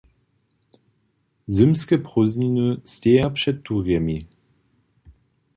Zymske 1.45 1.97
prózdniny 2.03 2.77
steja 2.83 3.29
před 3.29 3.51
durjemi. 3.61 4.27